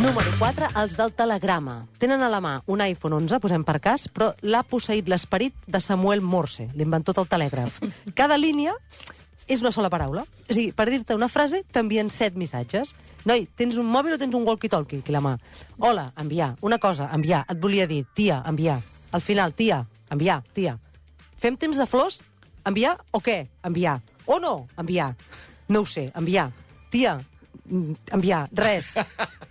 Número 0.00 0.30
4, 0.38 0.68
els 0.80 0.94
del 0.96 1.12
telegrama. 1.12 1.74
Tenen 2.00 2.22
a 2.22 2.30
la 2.30 2.38
mà 2.40 2.52
un 2.70 2.80
iPhone 2.84 3.18
11, 3.18 3.40
posem 3.42 3.64
per 3.66 3.80
cas, 3.82 4.06
però 4.08 4.30
l'ha 4.46 4.62
posseït 4.64 5.10
l'esperit 5.10 5.56
de 5.66 5.80
Samuel 5.82 6.22
Morse, 6.22 6.68
l'inventor 6.78 7.18
del 7.18 7.28
telègraf. 7.28 7.82
Cada 8.20 8.38
línia 8.38 8.76
és 9.50 9.60
una 9.60 9.74
sola 9.74 9.90
paraula. 9.90 10.24
O 10.46 10.54
sigui, 10.54 10.70
per 10.72 10.86
dir-te 10.88 11.18
una 11.18 11.28
frase, 11.28 11.64
t'envien 11.74 12.08
set 12.14 12.38
missatges. 12.38 12.94
Noi, 13.26 13.44
tens 13.58 13.76
un 13.76 13.90
mòbil 13.90 14.14
o 14.16 14.22
tens 14.22 14.38
un 14.38 14.46
walkie-talkie 14.46 15.02
aquí 15.02 15.12
la 15.12 15.24
mà? 15.24 15.34
Hola, 15.82 16.12
enviar. 16.22 16.54
Una 16.62 16.78
cosa, 16.78 17.10
enviar. 17.12 17.42
Et 17.50 17.58
volia 17.60 17.90
dir, 17.90 18.04
tia, 18.14 18.40
enviar. 18.46 18.78
Al 19.10 19.26
final, 19.26 19.52
tia, 19.58 19.82
enviar, 20.14 20.40
tia. 20.54 20.78
Fem 21.42 21.58
temps 21.58 21.76
de 21.76 21.90
flors? 21.90 22.20
enviar 22.64 22.96
o 23.10 23.20
què? 23.20 23.48
Enviar. 23.64 24.00
O 24.26 24.38
no? 24.38 24.68
Enviar. 24.78 25.14
No 25.68 25.84
ho 25.84 25.86
sé, 25.86 26.10
enviar. 26.14 26.50
Tia, 26.90 27.18
mm, 27.68 27.92
enviar. 28.12 28.48
Res. 28.52 28.94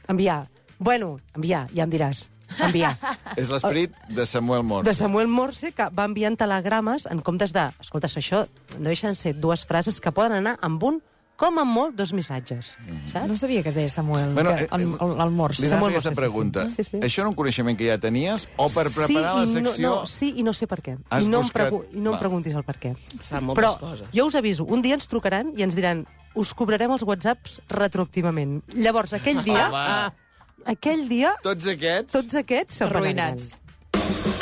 Enviar. 0.07 0.47
Bueno, 0.79 1.19
enviar, 1.35 1.67
ja 1.75 1.83
em 1.83 1.91
diràs. 1.91 2.29
Enviar. 2.65 2.95
És 3.39 3.49
l'esperit 3.51 3.93
de 4.09 4.25
Samuel 4.25 4.63
Morse. 4.63 4.89
De 4.89 4.95
Samuel 4.97 5.27
Morse, 5.27 5.71
que 5.75 5.89
va 5.93 6.07
enviant 6.09 6.38
telegrames 6.39 7.05
en 7.11 7.21
comptes 7.21 7.53
de... 7.53 7.67
Escolta, 7.83 8.09
això 8.09 8.45
no 8.77 8.88
deixen 8.89 9.15
ser 9.15 9.35
dues 9.38 9.65
frases 9.67 9.99
que 10.01 10.13
poden 10.15 10.39
anar 10.39 10.57
amb 10.65 10.83
un, 10.83 11.01
com 11.39 11.55
amb 11.62 11.72
molt, 11.72 11.93
dos 11.96 12.12
missatges. 12.12 12.74
Saps? 13.13 13.27
No 13.31 13.36
sabia 13.39 13.63
que 13.63 13.72
es 13.72 13.75
deia 13.77 13.88
Samuel, 13.89 14.34
Bueno, 14.36 14.51
que, 14.58 14.65
eh, 14.65 14.69
el, 14.75 14.81
el, 15.00 15.13
el 15.24 15.31
Morse. 15.31 15.62
Li 15.63 15.69
a 15.69 15.72
Samuel 15.72 15.93
aquesta 15.96 16.12
pregunta. 16.17 16.65
Sí, 16.74 16.84
sí. 16.84 17.00
Això 17.00 17.24
era 17.24 17.29
un 17.31 17.36
coneixement 17.39 17.77
que 17.79 17.88
ja 17.88 17.96
tenies 17.98 18.50
o 18.60 18.67
per 18.74 18.89
preparar 18.91 19.38
la 19.39 19.46
sí 19.46 19.53
i 19.53 19.53
secció... 19.62 19.88
No, 19.88 19.96
no, 20.01 20.10
sí 20.12 20.34
i 20.36 20.43
no 20.43 20.53
sé 20.53 20.67
per 20.67 20.81
què. 20.84 20.98
Has 21.10 21.24
I 21.24 21.31
no, 21.31 21.39
buscat- 21.46 21.69
em, 21.72 21.77
pregu 21.79 21.84
i 21.96 22.03
no 22.03 22.12
Va. 22.12 22.17
em 22.17 22.24
preguntis 22.25 22.58
el 22.60 22.65
per 22.67 22.75
què. 22.84 22.91
Sap 23.22 23.41
moltes 23.41 23.63
Però 23.63 23.72
coses. 23.79 24.08
jo 24.13 24.25
us 24.27 24.36
aviso, 24.36 24.65
un 24.67 24.84
dia 24.84 25.00
ens 25.00 25.08
trucaran 25.08 25.53
i 25.55 25.63
ens 25.63 25.75
diran 25.79 26.03
us 26.36 26.51
cobrarem 26.53 26.91
els 26.91 27.08
whatsapps 27.08 27.62
retroactivament. 27.72 28.60
Llavors, 28.75 29.15
aquell 29.17 29.39
dia... 29.48 29.69
Home, 29.72 30.27
aquell 30.75 31.08
dia, 31.10 31.34
tots 31.41 31.65
aquests... 31.72 32.12
tots 32.19 32.36
aquests 32.43 32.81
se'n 32.84 32.91
Arruïnats. 32.91 34.38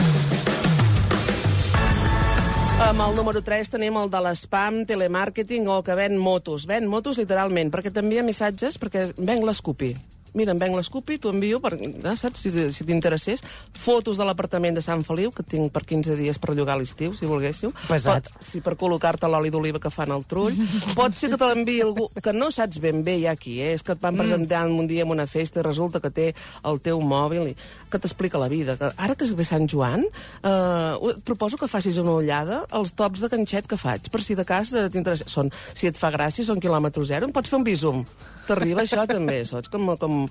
Amb 2.77 3.01
el 3.01 3.15
número 3.17 3.41
3 3.41 3.71
tenim 3.73 3.95
el 3.97 4.11
de 4.13 4.19
l'espam, 4.21 4.83
telemàrqueting 4.85 5.65
o 5.73 5.79
que 5.81 5.95
ven 5.97 6.13
motos. 6.21 6.67
Ven 6.69 6.85
motos 6.85 7.17
literalment, 7.17 7.71
perquè 7.73 7.89
t'envia 7.89 8.21
missatges 8.21 8.77
perquè 8.77 9.07
venc 9.17 9.47
l'Scoopy. 9.47 9.95
Mira, 10.37 10.53
em 10.53 10.61
venc 10.61 10.77
l'Scoopy, 10.77 11.17
t'ho 11.21 11.33
envio, 11.33 11.59
per, 11.63 11.73
ah, 12.05 12.15
saps, 12.19 12.45
si, 12.45 12.51
si 12.73 12.85
t'interessés. 12.85 13.41
Fotos 13.77 14.19
de 14.19 14.27
l'apartament 14.27 14.77
de 14.77 14.83
Sant 14.85 15.01
Feliu, 15.07 15.31
que 15.33 15.45
tinc 15.45 15.71
per 15.73 15.83
15 15.89 16.17
dies 16.19 16.37
per 16.41 16.53
llogar 16.53 16.75
a 16.77 16.81
l'estiu, 16.81 17.15
si 17.17 17.29
volguéssiu. 17.29 17.73
Pesats. 17.87 18.33
Pot, 18.35 18.45
sí, 18.45 18.61
per 18.65 18.75
col·locar-te 18.79 19.29
l'oli 19.31 19.49
d'oliva 19.53 19.81
que 19.81 19.91
fan 19.93 20.13
al 20.13 20.27
trull. 20.29 20.55
Pot 20.97 21.17
ser 21.17 21.31
que 21.33 21.39
te 21.41 21.49
l'enviï 21.49 21.81
algú 21.85 22.07
que 22.23 22.33
no 22.35 22.51
saps 22.53 22.81
ben 22.83 23.01
bé 23.05 23.17
ja 23.23 23.33
qui 23.39 23.57
és, 23.65 23.83
que 23.83 23.95
et 23.95 24.03
van 24.03 24.17
presentar 24.19 24.65
un 24.69 24.87
dia 24.89 25.05
en 25.07 25.13
una 25.13 25.27
festa 25.29 25.61
i 25.61 25.65
resulta 25.65 26.01
que 26.03 26.11
té 26.13 26.27
el 26.67 26.81
teu 26.85 27.01
mòbil 27.01 27.51
i 27.51 27.55
que 27.89 27.99
t'explica 28.01 28.41
la 28.41 28.49
vida. 28.51 28.77
Que 28.77 28.91
ara 28.95 29.17
que 29.17 29.29
ve 29.37 29.45
Sant 29.47 29.67
Joan, 29.71 30.05
eh, 30.05 31.11
et 31.11 31.23
proposo 31.25 31.57
que 31.57 31.69
facis 31.71 31.97
una 32.01 32.17
ullada 32.21 32.63
als 32.69 32.93
tops 32.93 33.23
de 33.23 33.31
canxet 33.33 33.67
que 33.67 33.79
faig, 33.79 34.11
per 34.13 34.21
si 34.21 34.37
de 34.37 34.45
cas 34.45 34.73
eh, 34.73 34.87
t'interessa. 34.93 35.27
Són, 35.31 35.51
si 35.73 35.89
et 35.89 35.97
fa 35.97 36.11
gràcia, 36.13 36.45
són 36.45 36.61
quilòmetre 36.63 37.05
zero, 37.07 37.27
em 37.27 37.33
pots 37.35 37.49
fer 37.49 37.59
un 37.59 37.67
visum. 37.67 38.03
T'arriba 38.47 38.85
això 38.85 39.03
també, 39.09 39.41
saps? 39.45 39.67
Com, 39.71 39.89
com, 39.99 40.26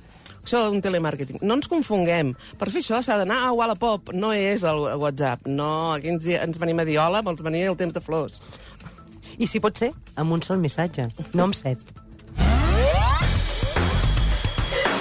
això 0.46 0.60
un 0.70 0.80
telemàrqueting. 0.82 1.40
No 1.42 1.56
ens 1.58 1.66
confonguem. 1.68 2.34
Per 2.58 2.68
fer 2.70 2.80
això 2.84 3.00
s'ha 3.02 3.16
d'anar 3.18 3.40
a 3.48 3.52
Wallapop. 3.52 4.12
No 4.14 4.32
és 4.32 4.62
el 4.62 4.78
WhatsApp. 5.02 5.46
No, 5.46 5.92
aquí 5.96 6.08
ens, 6.14 6.24
ens 6.26 6.58
venim 6.62 6.78
a 6.78 6.84
dir 6.86 6.98
hola, 7.02 7.22
vols 7.26 7.42
venir 7.42 7.64
el 7.70 7.76
temps 7.76 7.94
de 7.96 8.00
flors. 8.00 8.38
I 9.38 9.46
si 9.50 9.60
pot 9.60 9.76
ser, 9.76 9.90
amb 10.16 10.32
un 10.32 10.40
sol 10.42 10.58
missatge, 10.62 11.08
no 11.34 11.44
amb 11.50 11.54
set. 11.58 11.82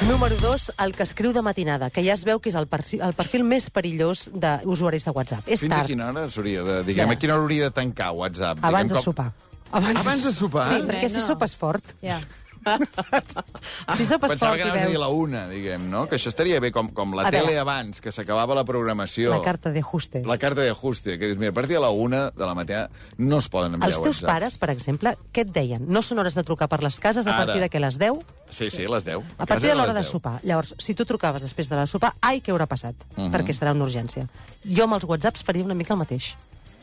Número 0.09 0.35
2, 0.37 0.71
el 0.83 0.91
que 0.93 1.01
escriu 1.03 1.31
de 1.33 1.41
matinada, 1.41 1.87
que 1.89 2.03
ja 2.05 2.13
es 2.13 2.21
veu 2.27 2.37
que 2.43 2.51
és 2.51 2.55
el 2.59 2.67
perfil, 2.69 3.01
el 3.01 3.15
perfil 3.17 3.45
més 3.47 3.71
perillós 3.73 4.27
d'usuaris 4.33 5.05
de 5.07 5.13
WhatsApp. 5.15 5.47
És 5.49 5.63
Fins 5.63 5.73
a 5.73 5.79
tard, 5.79 5.89
quina 5.89 6.09
hora 6.11 6.25
s'hauria 6.29 6.65
de... 6.67 6.75
Diguem, 6.85 7.09
Ja. 7.09 7.15
a 7.15 7.17
quina 7.17 7.33
hora 7.33 7.41
hauria 7.47 7.69
de 7.69 7.73
tancar 7.73 8.11
WhatsApp? 8.13 8.59
abans 8.61 8.91
Diguem, 8.91 8.99
de 8.99 9.03
sopar. 9.07 9.31
Abans, 9.71 9.99
Abans 10.03 10.23
de 10.27 10.33
sopar? 10.35 10.65
Sí, 10.69 10.83
perquè 10.85 11.09
si 11.09 11.21
sopes 11.25 11.55
fort, 11.57 11.95
Ja. 12.03 12.19
si 13.97 14.05
sopes 14.05 14.31
Pensava 14.31 14.51
fort 14.53 14.57
que 14.57 14.63
anaves 14.65 14.83
a 14.83 14.89
dir 14.89 14.97
la 14.99 15.07
una, 15.13 15.45
diguem, 15.49 15.85
no? 15.91 16.05
Que 16.09 16.17
això 16.17 16.29
estaria 16.31 16.59
bé, 16.59 16.71
com, 16.73 16.89
com 16.95 17.13
la 17.15 17.27
A 17.27 17.31
tele 17.31 17.51
veure. 17.53 17.61
abans, 17.61 18.01
que 18.01 18.11
s'acabava 18.11 18.55
la 18.57 18.63
programació. 18.65 19.31
la 19.35 19.41
carta 19.45 19.71
de 19.71 19.79
ajuste. 19.79 20.23
La 20.25 20.37
carta 20.37 20.61
de 20.61 20.69
ajuste, 20.73 21.17
que 21.19 21.27
dius, 21.31 21.37
mira, 21.37 21.51
a 21.51 21.53
partir 21.53 21.75
de 21.77 21.81
la 21.83 21.89
una 21.91 22.31
de 22.31 22.45
la 22.45 22.55
matinada 22.55 22.89
no 23.17 23.37
es 23.39 23.49
poden 23.49 23.73
enviar 23.75 23.91
Els 23.91 24.01
teus 24.01 24.17
WhatsApp. 24.17 24.29
pares, 24.33 24.57
per 24.57 24.69
exemple, 24.73 25.15
què 25.33 25.45
et 25.45 25.51
deien? 25.53 25.85
No 25.87 26.01
són 26.01 26.19
hores 26.19 26.35
de 26.35 26.43
trucar 26.43 26.67
per 26.67 26.81
les 26.83 26.99
cases 26.99 27.27
a 27.27 27.35
Ara. 27.35 27.45
partir 27.45 27.61
de 27.61 27.69
que 27.69 27.79
les 27.79 27.97
10? 27.99 28.19
Sí, 28.49 28.69
sí, 28.71 28.87
les 28.87 29.03
10. 29.05 29.23
A 29.37 29.45
partir 29.45 29.69
de 29.69 29.75
l'hora 29.75 29.93
de 29.93 29.99
10. 30.01 30.09
sopar. 30.11 30.39
Llavors, 30.43 30.75
si 30.79 30.93
tu 30.93 31.05
trucaves 31.05 31.41
després 31.41 31.69
de 31.69 31.75
la 31.75 31.87
sopar, 31.87 32.13
ai, 32.21 32.41
què 32.41 32.51
haurà 32.53 32.67
passat? 32.67 32.95
Mhm. 33.15 33.31
Perquè 33.33 33.53
serà 33.53 33.71
una 33.73 33.85
urgència. 33.85 34.27
Jo 34.65 34.83
amb 34.85 34.93
els 34.93 35.03
whatsapps 35.03 35.43
faria 35.43 35.63
una 35.63 35.73
mica 35.75 35.93
el 35.93 35.99
mateix. 35.99 36.33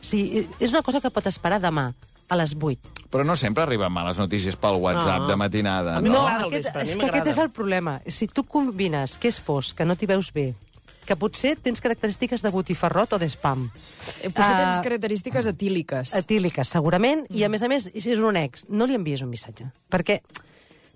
O 0.01 0.05
sigui, 0.05 0.47
és 0.59 0.69
una 0.71 0.81
cosa 0.83 0.99
que 0.99 1.09
pot 1.09 1.25
esperar 1.27 1.61
demà, 1.61 1.93
a 2.33 2.39
les 2.39 2.55
8. 2.59 3.07
Però 3.13 3.23
no 3.25 3.35
sempre 3.37 3.63
arriben 3.63 3.93
males 3.93 4.17
notícies 4.19 4.57
pel 4.57 4.79
WhatsApp 4.81 5.21
No. 5.23 5.27
de 5.29 5.35
matinada. 5.37 5.99
No? 6.01 6.25
el 6.27 6.47
aquest, 6.49 6.75
és 6.83 6.97
que 6.97 7.05
aquest 7.11 7.27
és 7.35 7.37
el 7.37 7.49
problema. 7.53 7.99
Si 8.07 8.27
tu 8.27 8.43
combines 8.43 9.17
que 9.21 9.29
és 9.29 9.39
fosc, 9.39 9.77
que 9.77 9.85
no 9.85 9.95
t'hi 9.95 10.09
veus 10.09 10.31
bé, 10.33 10.53
que 11.03 11.17
potser 11.19 11.57
tens 11.59 11.81
característiques 11.83 12.41
de 12.41 12.49
botifarrot 12.49 13.11
o 13.13 13.17
d'espam. 13.19 13.65
Eh, 14.21 14.29
Potser 14.31 14.55
tens 14.55 14.77
Ah, 14.77 14.81
característiques 14.81 15.45
etíliques. 15.51 16.13
Etíliques, 16.15 16.69
segurament, 16.71 17.25
i 17.29 17.43
a 17.43 17.49
més 17.51 17.61
a 17.61 17.67
més, 17.67 17.89
si 17.91 18.11
és 18.13 18.19
un 18.23 18.37
ex, 18.39 18.63
no 18.69 18.85
li 18.87 18.95
envies 18.95 19.21
un 19.21 19.27
missatge, 19.29 19.67
perquè, 19.91 20.21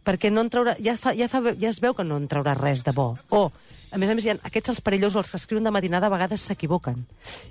perquè 0.07 0.31
no 0.31 0.39
en 0.45 0.49
traurà, 0.49 0.77
ja, 0.79 0.95
fa, 0.95 1.11
ja, 1.13 1.27
fa, 1.27 1.41
ja 1.59 1.67
es 1.69 1.81
veu 1.83 1.93
que 1.93 2.05
no 2.07 2.15
en 2.21 2.29
traurà 2.31 2.55
res 2.55 2.85
de 2.87 2.93
bo. 2.95 3.17
O, 3.35 3.51
a 3.91 3.97
més 3.99 4.09
a 4.09 4.15
més, 4.15 4.23
hi 4.23 4.31
ha, 4.31 4.37
aquests 4.47 4.69
els 4.77 4.81
perillosos, 4.81 5.19
els 5.25 5.31
que 5.33 5.37
escriuen 5.43 5.67
de 5.67 5.71
matinada, 5.75 6.07
a 6.07 6.13
vegades 6.15 6.39
s'equivoquen, 6.47 7.03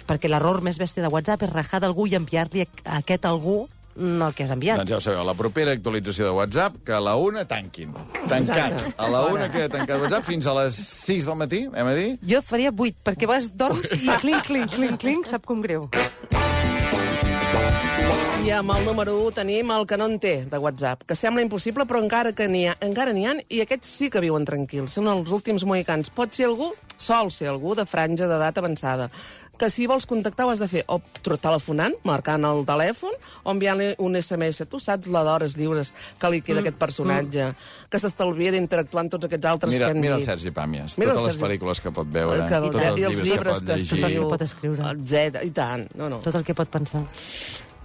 perquè 0.09 0.31
l'error 0.33 0.63
més 0.65 0.79
bèstia 0.81 1.05
de 1.05 1.13
WhatsApp 1.13 1.43
és 1.45 1.53
rajar 1.53 1.81
d'algú 1.85 2.07
i 2.09 2.17
enviar-li 2.17 2.65
a, 2.65 2.69
a 2.87 2.99
aquest 3.05 3.29
algú 3.29 3.67
no 3.97 4.29
el 4.29 4.35
que 4.37 4.45
has 4.45 4.53
enviat. 4.55 4.81
Doncs 4.81 4.93
ja 4.93 4.99
ho 5.01 5.05
sabeu, 5.05 5.25
la 5.27 5.35
propera 5.39 5.75
actualització 5.77 6.29
de 6.29 6.35
WhatsApp, 6.37 6.81
que 6.87 6.95
a 6.97 7.01
la 7.03 7.17
una 7.21 7.47
tanquin. 7.49 7.95
Tancat. 8.29 8.77
A 8.97 9.11
la 9.13 9.25
una 9.33 9.51
queda 9.53 9.71
tancat 9.73 10.01
WhatsApp 10.03 10.29
fins 10.29 10.47
a 10.47 10.57
les 10.61 10.77
6 10.77 11.29
del 11.29 11.41
matí, 11.41 11.65
hem 11.67 11.93
de 11.93 11.97
dir? 11.97 12.11
Jo 12.35 12.43
faria 12.45 12.73
8, 12.75 13.03
perquè 13.07 13.29
vegades 13.29 13.51
dorms 13.57 13.93
i 13.97 14.11
clinc, 14.21 14.45
clinc, 14.47 14.73
clinc, 14.77 15.01
clinc, 15.01 15.31
sap 15.31 15.49
com 15.49 15.65
greu. 15.65 15.89
I 18.47 18.53
amb 18.55 18.71
el 18.77 18.85
número 18.87 19.17
1 19.25 19.33
tenim 19.41 19.71
el 19.75 19.85
que 19.91 19.97
no 19.99 20.07
en 20.07 20.21
té 20.23 20.35
de 20.47 20.59
WhatsApp, 20.63 21.01
que 21.03 21.17
sembla 21.19 21.43
impossible, 21.43 21.83
però 21.83 21.99
encara 21.99 22.31
que 22.37 22.47
n'hi 22.47 22.67
ha, 22.71 22.77
encara 22.87 23.11
n'hi 23.11 23.25
ha, 23.27 23.33
i 23.51 23.59
aquests 23.65 23.91
sí 23.99 24.07
que 24.13 24.23
viuen 24.23 24.47
tranquils. 24.47 24.95
Són 24.95 25.11
els 25.11 25.33
últims 25.35 25.65
mohicans. 25.67 26.13
Pot 26.15 26.37
ser 26.37 26.47
algú, 26.47 26.69
sol 26.95 27.33
ser 27.35 27.49
algú, 27.51 27.75
de 27.75 27.83
franja 27.91 28.29
d'edat 28.31 28.61
avançada, 28.63 29.09
que 29.59 29.71
si 29.73 29.87
vols 29.89 30.07
contactar 30.09 30.47
ho 30.47 30.53
has 30.53 30.63
de 30.63 30.69
fer 30.71 30.85
o 30.93 31.01
telefonant, 31.25 31.97
marcant 32.07 32.45
el 32.49 32.65
telèfon, 32.69 33.15
o 33.45 33.55
enviant-li 33.55 33.95
un 34.05 34.19
SMS. 34.21 34.67
Tu 34.71 34.81
saps 34.83 35.11
la 35.13 35.25
d'hores 35.27 35.57
lliures 35.59 35.93
que 36.21 36.31
li 36.33 36.43
queda 36.43 36.61
mm, 36.61 36.67
aquest 36.67 36.81
personatge, 36.81 37.51
mm. 37.51 37.89
que 37.93 38.01
s'estalvia 38.03 38.55
d'interactuar 38.55 39.07
amb 39.07 39.15
tots 39.17 39.29
aquests 39.29 39.51
altres 39.53 39.75
Mira, 39.75 39.91
que 39.91 39.97
hem 39.97 40.03
mira 40.05 40.17
el 40.19 40.25
dit. 40.25 40.31
Sergi 40.31 40.55
Pàmies, 40.55 40.99
Mira 41.01 41.13
el 41.13 41.21
totes 41.21 41.31
les 41.31 41.39
Sergi. 41.39 41.45
pel·lícules 41.47 41.85
que 41.85 41.95
pot 41.99 42.11
veure, 42.19 42.41
que, 42.49 42.63
tots 42.69 42.83
els 42.83 43.01
i 43.01 43.09
els 43.11 43.23
llibres 43.23 43.63
que, 43.63 43.67
que 43.67 43.71
pot 43.71 43.77
llegir. 43.77 44.01
El 44.01 44.11
escriu, 44.11 44.25
que 44.25 44.33
pot 44.35 44.49
escriure. 44.49 44.91
etc. 44.97 45.47
I 45.47 45.55
tant. 45.57 45.87
No, 45.97 46.11
no. 46.13 46.21
Tot 46.25 46.41
el 46.41 46.47
que 46.47 46.57
pot 46.57 46.73
pensar. 46.73 47.07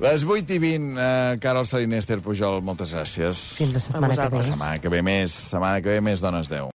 Les 0.01 0.23
8 0.25 0.55
i 0.55 0.57
20, 0.57 0.95
eh, 0.97 1.37
Carol 1.37 1.67
Salinester 1.69 2.15
Pujol, 2.25 2.63
moltes 2.65 2.89
gràcies. 2.95 3.37
Fins 3.59 3.75
la 3.75 3.81
setmana 3.83 4.15
que 4.17 4.29
ve. 4.33 4.43
Setmana 4.47 4.79
que 4.81 4.89
ve 4.89 5.01
més, 5.05 5.35
setmana 5.51 5.81
que 5.85 5.93
ve 5.93 6.01
més 6.01 6.23
Dones 6.23 6.49
10. 6.49 6.63